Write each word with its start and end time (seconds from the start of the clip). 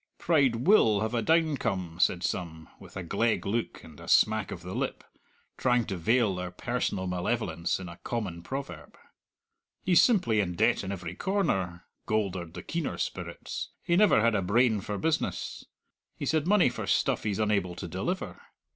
"Pride 0.17 0.65
will 0.65 1.01
have 1.01 1.13
a 1.13 1.21
downcome," 1.21 1.99
said 1.99 2.23
some, 2.23 2.69
with 2.79 2.97
a 2.97 3.03
gleg 3.03 3.45
look 3.45 3.83
and 3.83 3.99
a 3.99 4.07
smack 4.07 4.49
of 4.49 4.63
the 4.63 4.73
lip, 4.73 5.03
trying 5.59 5.85
to 5.85 5.95
veil 5.95 6.33
their 6.33 6.49
personal 6.49 7.05
malevolence 7.05 7.79
in 7.79 7.87
a 7.87 7.97
common 7.97 8.41
proverb. 8.41 8.97
"He's 9.83 10.01
simply 10.01 10.39
in 10.39 10.55
debt 10.55 10.83
in 10.83 10.91
every 10.91 11.13
corner," 11.13 11.85
goldered 12.07 12.55
the 12.55 12.63
keener 12.63 12.97
spirits; 12.97 13.69
"he 13.83 13.95
never 13.95 14.21
had 14.21 14.33
a 14.33 14.41
brain 14.41 14.81
for 14.81 14.97
business. 14.97 15.65
He's 16.15 16.31
had 16.31 16.47
money 16.47 16.69
for 16.69 16.87
stuff 16.87 17.21
he's 17.21 17.37
unable 17.37 17.75
to 17.75 17.87
deliver! 17.87 18.41